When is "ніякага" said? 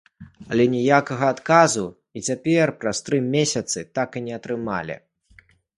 0.75-1.25